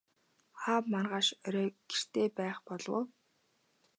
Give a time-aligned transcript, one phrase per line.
[0.69, 3.03] Аав маргааш орой гэртээ байх болов уу?